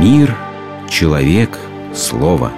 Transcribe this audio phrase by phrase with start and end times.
[0.00, 0.32] Мир,
[0.88, 1.58] человек,
[1.92, 2.52] слово.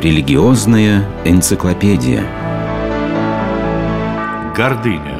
[0.00, 2.24] Религиозная энциклопедия.
[4.56, 5.18] Гордыня.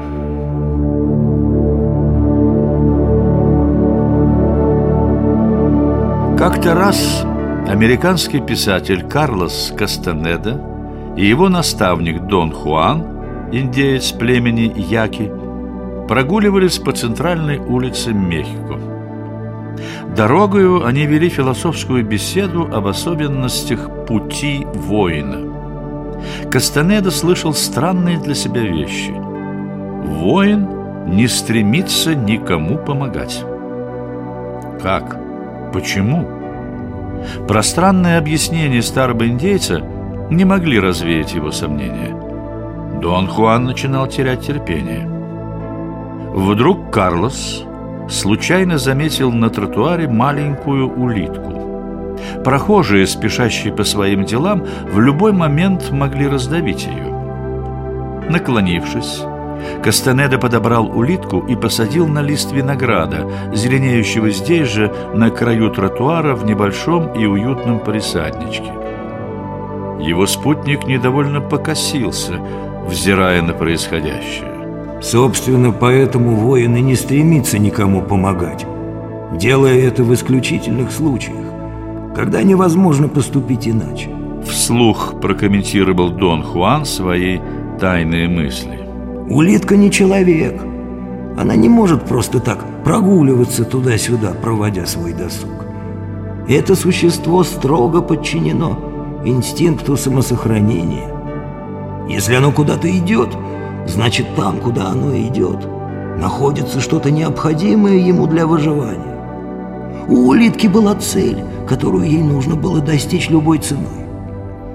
[6.39, 7.27] Как-то раз
[7.69, 10.59] американский писатель Карлос Кастанеда
[11.19, 13.14] и его наставник Дон Хуан,
[13.61, 15.31] индеец племени Яки,
[16.09, 18.79] прогуливались по центральной улице Мехико.
[20.17, 25.55] Дорогою они вели философскую беседу об особенностях пути воина.
[26.51, 29.11] Кастанеда слышал странные для себя вещи.
[29.11, 30.69] Воин
[31.07, 33.43] не стремится никому помогать.
[34.81, 35.19] Как?
[35.73, 36.29] Почему?
[37.49, 39.81] Пространные объяснения старого индейца
[40.31, 42.24] не могли развеять его сомнения.
[43.01, 45.09] Дон Хуан начинал терять терпение.
[46.33, 47.65] Вдруг Карлос
[48.09, 51.65] случайно заметил на тротуаре маленькую улитку.
[52.45, 57.13] Прохожие, спешащие по своим делам, в любой момент могли раздавить ее.
[58.31, 59.23] Наклонившись,
[59.83, 66.45] Кастанеда подобрал улитку и посадил на лист винограда, зеленеющего здесь же, на краю тротуара, в
[66.45, 68.73] небольшом и уютном полисадничке.
[70.01, 72.35] Его спутник недовольно покосился,
[72.89, 75.01] взирая на происходящее.
[75.01, 78.67] Собственно, поэтому воин и не стремится никому помогать,
[79.33, 81.45] делая это в исключительных случаях,
[82.15, 84.11] когда невозможно поступить иначе.
[84.47, 87.39] Вслух прокомментировал Дон Хуан свои
[87.81, 88.79] тайные мысли.
[89.29, 90.63] Улитка не человек.
[91.37, 95.51] Она не может просто так прогуливаться туда-сюда, проводя свой досуг.
[96.49, 98.79] Это существо строго подчинено
[99.25, 101.14] инстинкту самосохранения.
[102.09, 103.31] Если оно куда-то идет,
[103.87, 105.67] значит там, куда оно идет,
[106.19, 109.15] находится что-то необходимое ему для выживания.
[110.09, 114.05] У улитки была цель, которую ей нужно было достичь любой ценой.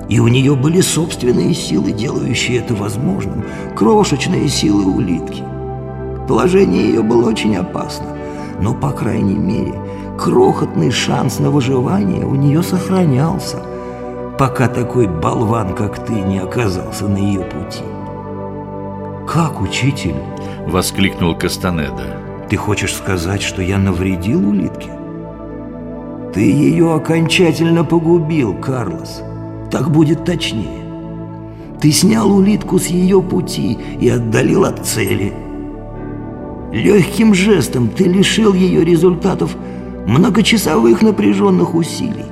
[0.09, 3.43] И у нее были собственные силы, делающие это возможным,
[3.75, 5.43] крошечные силы улитки.
[6.27, 8.07] Положение ее было очень опасно,
[8.59, 9.73] но, по крайней мере,
[10.17, 13.57] крохотный шанс на выживание у нее сохранялся,
[14.39, 17.83] пока такой болван, как ты, не оказался на ее пути.
[19.27, 20.15] «Как, учитель?»—
[20.65, 22.17] воскликнул Кастанеда.
[22.49, 24.89] «Ты хочешь сказать, что я навредил улитке?»
[26.33, 29.21] «Ты ее окончательно погубил, Карлос!»
[29.71, 30.83] Так будет точнее.
[31.79, 35.33] Ты снял улитку с ее пути и отдалил от цели.
[36.71, 39.55] Легким жестом ты лишил ее результатов
[40.07, 42.25] многочасовых напряженных усилий.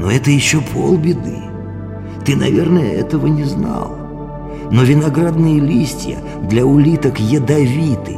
[0.00, 1.36] Но это еще полбеды.
[2.24, 3.96] Ты, наверное, этого не знал.
[4.70, 6.16] Но виноградные листья
[6.48, 8.16] для улиток ядовиты.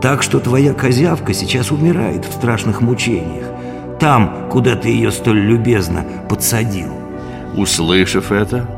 [0.00, 3.46] Так что твоя козявка сейчас умирает в страшных мучениях.
[3.98, 6.92] Там, куда ты ее столь любезно подсадил.
[7.56, 8.68] Услышав это,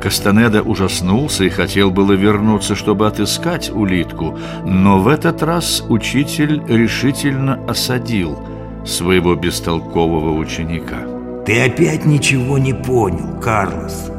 [0.00, 7.60] Кастанеда ужаснулся и хотел было вернуться, чтобы отыскать улитку, но в этот раз учитель решительно
[7.68, 8.38] осадил
[8.86, 11.21] своего бестолкового ученика.
[11.44, 14.12] Ты опять ничего не понял, Карлос.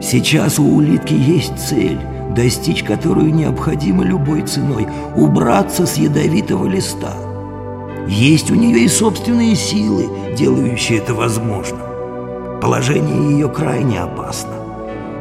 [0.00, 1.98] Сейчас у улитки есть цель,
[2.34, 4.86] достичь которую необходимо любой ценой–
[5.16, 7.12] убраться с ядовитого листа.
[8.06, 11.80] Есть у нее и собственные силы, делающие это возможным.
[12.62, 14.54] Положение ее крайне опасно.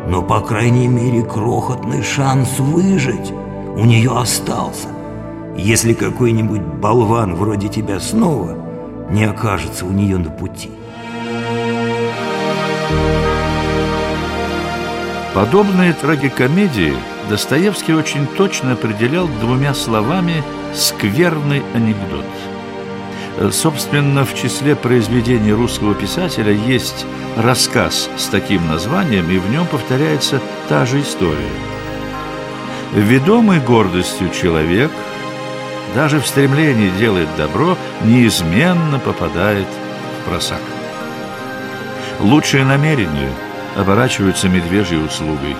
[0.07, 3.33] Но, по крайней мере, крохотный шанс выжить
[3.75, 4.87] у нее остался.
[5.57, 8.66] Если какой-нибудь болван вроде тебя снова
[9.09, 10.71] не окажется у нее на пути.
[15.33, 16.95] Подобные трагикомедии
[17.29, 22.25] Достоевский очень точно определял двумя словами «скверный анекдот».
[23.51, 30.41] Собственно, в числе произведений русского писателя есть рассказ с таким названием, и в нем повторяется
[30.69, 31.35] та же история.
[32.95, 34.91] Ведомый гордостью человек,
[35.97, 40.61] даже в стремлении делать добро, неизменно попадает в просак.
[42.19, 43.31] Лучшие намерения
[43.75, 45.55] оборачиваются медвежьей услугой,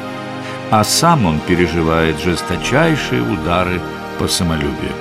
[0.70, 3.82] а сам он переживает жесточайшие удары
[4.20, 4.92] по самолюбию.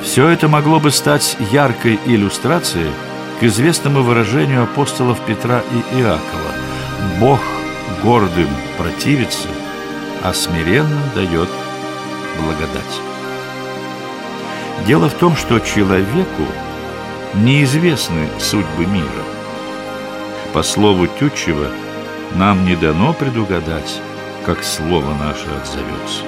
[0.00, 2.92] Все это могло бы стать яркой иллюстрацией
[3.40, 6.52] к известному выражению апостолов Петра и Иакова
[7.18, 7.40] «Бог
[8.04, 8.48] гордым
[8.78, 9.48] противится,
[10.22, 11.48] а смиренным дает
[12.40, 13.09] благодать».
[14.86, 16.44] Дело в том, что человеку
[17.34, 19.24] неизвестны судьбы мира.
[20.52, 21.68] По слову Тютчева,
[22.34, 24.00] нам не дано предугадать,
[24.44, 26.24] как слово наше отзовется.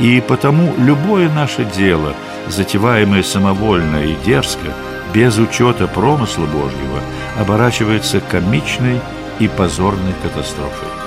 [0.00, 2.14] И потому любое наше дело,
[2.48, 4.72] затеваемое самовольно и дерзко,
[5.14, 7.00] без учета промысла Божьего,
[7.38, 9.00] оборачивается комичной
[9.38, 11.01] и позорной катастрофой.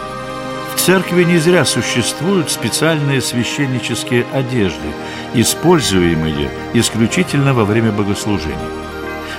[0.86, 4.86] Церкви не зря существуют специальные священнические одежды,
[5.34, 8.70] используемые исключительно во время богослужения.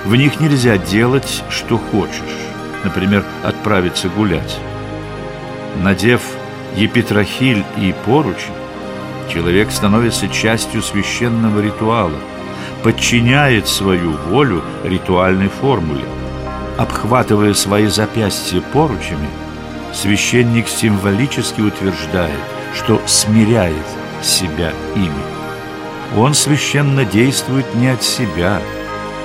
[0.03, 2.35] В них нельзя делать, что хочешь,
[2.83, 4.59] например, отправиться гулять.
[5.81, 6.21] Надев
[6.75, 8.51] епитрахиль и поручень,
[9.33, 12.19] человек становится частью священного ритуала,
[12.83, 16.03] подчиняет свою волю ритуальной формуле.
[16.77, 19.29] Обхватывая свои запястья поручами,
[19.97, 22.39] священник символически утверждает,
[22.75, 23.75] что смиряет
[24.21, 25.25] себя ими.
[26.15, 28.61] Он священно действует не от себя,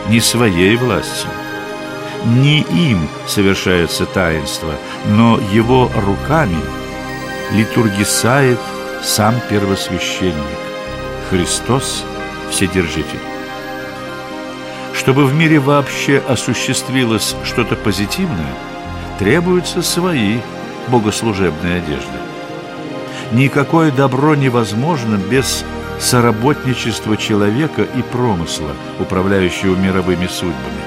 [0.09, 1.31] не своей властью.
[2.25, 4.73] Не им совершается таинство,
[5.09, 6.59] но его руками
[7.53, 8.59] литургисает
[9.03, 10.35] сам первосвященник,
[11.29, 12.05] Христос
[12.51, 13.21] Вседержитель.
[14.95, 18.55] Чтобы в мире вообще осуществилось что-то позитивное,
[19.19, 20.39] требуются свои
[20.89, 22.19] богослужебные одежды.
[23.33, 25.65] Никакое добро невозможно без
[25.99, 30.83] соработничества человека и промысла, управляющего мировыми судьбами.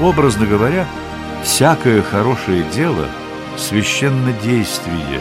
[0.00, 0.86] Образно говоря,
[1.42, 3.06] всякое хорошее дело–
[3.56, 5.20] священнодействие,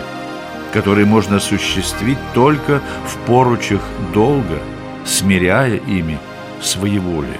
[0.73, 3.81] которое можно осуществить только в поручах
[4.13, 4.59] долга,
[5.05, 6.17] смиряя ими
[6.61, 7.39] своеволие.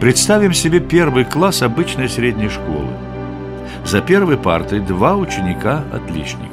[0.00, 2.88] Представим себе первый класс обычной средней школы.
[3.84, 6.48] За первой партой два ученика-отличника.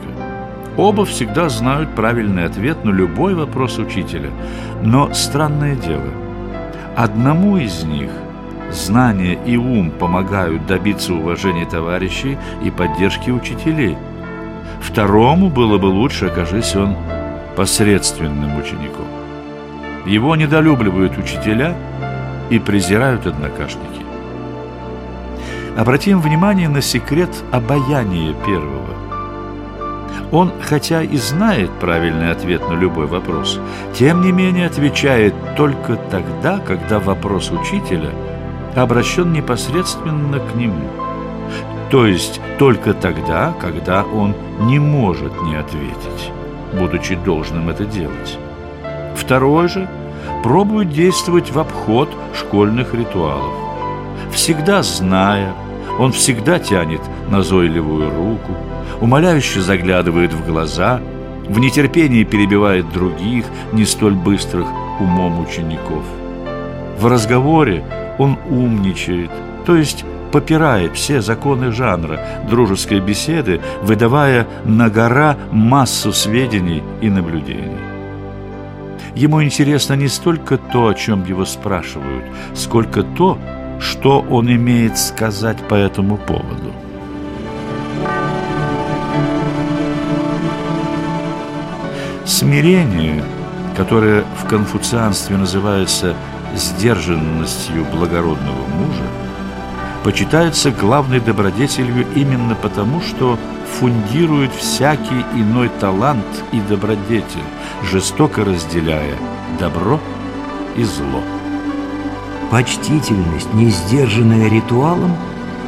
[0.77, 4.29] Оба всегда знают правильный ответ на любой вопрос учителя.
[4.83, 6.09] Но странное дело,
[6.95, 8.09] одному из них
[8.71, 13.97] знание и ум помогают добиться уважения товарищей и поддержки учителей.
[14.81, 16.95] Второму было бы лучше, окажись он
[17.55, 19.05] посредственным учеником.
[20.05, 21.75] Его недолюбливают учителя–
[22.49, 24.08] и презирают однокашники.
[25.79, 28.93] Обратим внимание на секрет обаяния первого.
[30.29, 33.61] Он, хотя и знает правильный ответ на любой вопрос,
[33.93, 38.09] тем не менее отвечает только тогда, когда вопрос учителя
[38.75, 40.85] обращен непосредственно к нему.
[41.89, 46.33] То есть только тогда, когда он не может не ответить,
[46.77, 48.37] будучи должным это делать.
[49.15, 49.87] Второй же–
[50.43, 53.53] пробует действовать в обход школьных ритуалов.
[54.31, 55.53] Всегда зная,
[55.99, 58.53] он всегда тянет назойливую руку,
[59.01, 61.01] умоляюще заглядывает в глаза,
[61.47, 64.67] в нетерпении перебивает других, не столь быстрых
[64.99, 66.03] умом учеников.
[66.97, 67.83] В разговоре
[68.17, 69.29] он умничает,
[69.65, 72.19] то есть попирает все законы жанра
[72.49, 77.77] дружеской беседы, выдавая на гора массу сведений и наблюдений.
[79.15, 82.23] Ему интересно не столько то, о чем его спрашивают,
[82.53, 83.37] сколько то,
[83.79, 86.73] что он имеет сказать по этому поводу.
[92.25, 93.23] Смирение,
[93.75, 96.15] которое в конфуцианстве называется
[96.55, 99.03] сдержанностью благородного мужа,
[100.03, 103.37] почитается главной добродетелью именно потому, что
[103.79, 107.43] фундирует всякий иной талант и добродетель,
[107.83, 109.15] жестоко разделяя
[109.59, 109.99] добро
[110.75, 111.38] и зло.
[112.51, 115.15] Почтительность, не сдержанная ритуалом,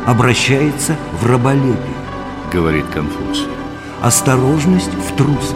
[0.06, 1.78] обращается в раболепие,
[2.52, 3.48] говорит Конфуций.
[4.02, 5.56] Осторожность в трусость,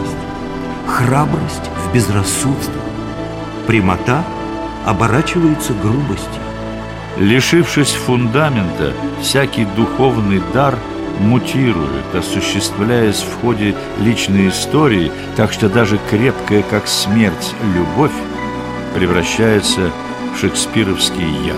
[0.88, 2.82] храбрость в безрассудство,
[3.65, 4.24] прямота
[4.86, 6.41] оборачивается грубостью.
[7.17, 10.77] Лишившись фундамента, всякий духовный дар–
[11.20, 18.12] мутирует, осуществляясь в ходе личной истории, так что даже крепкая, как смерть, любовь
[18.94, 20.04] превращается в
[20.39, 21.58] шекспировский яд.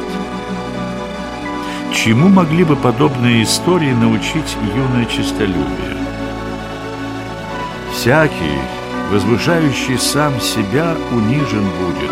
[1.93, 5.97] Чему могли бы подобные истории научить юное честолюбие?
[7.91, 8.59] Всякий,
[9.11, 12.11] возвышающий сам себя, унижен будет,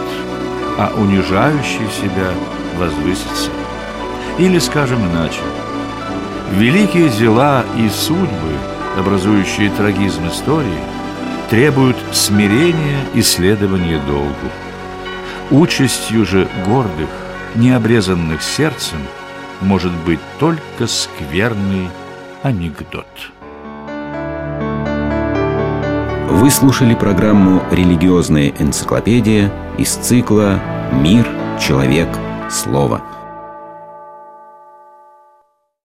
[0.78, 2.32] а унижающий себя
[2.78, 3.52] возвысится.
[4.40, 5.42] Или, скажем иначе,
[6.52, 8.54] Великие дела и судьбы,
[8.98, 10.80] образующие трагизм истории,
[11.50, 14.52] требуют смирения и следования долгу.
[15.52, 17.10] Участью же гордых,
[17.54, 18.98] необрезанных сердцем,
[19.62, 21.90] может быть только скверный
[22.42, 23.06] анекдот.
[26.32, 30.60] Вы слушали программу «Религиозная энциклопедия» из цикла
[30.92, 31.28] «Мир,
[31.60, 32.10] человек,
[32.50, 33.15] слово».